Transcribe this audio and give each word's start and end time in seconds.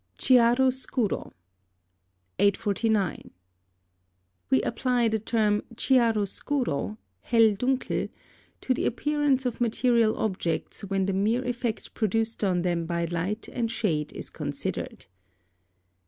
CHIARO 0.17 0.71
SCURO. 0.71 1.31
849. 2.39 3.29
We 4.49 4.63
apply 4.63 5.07
the 5.09 5.19
term 5.19 5.61
chiaro 5.75 6.27
scuro 6.27 6.97
(Helldunkel) 7.27 8.09
to 8.61 8.73
the 8.73 8.87
appearance 8.87 9.45
of 9.45 9.61
material 9.61 10.17
objects 10.17 10.81
when 10.83 11.05
the 11.05 11.13
mere 11.13 11.45
effect 11.45 11.93
produced 11.93 12.43
on 12.43 12.63
them 12.63 12.87
by 12.87 13.05
light 13.05 13.47
and 13.49 13.69
shade 13.69 14.11
is 14.13 14.31
considered. 14.31 15.05